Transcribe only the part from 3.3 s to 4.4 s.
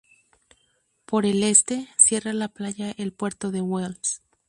de Wells.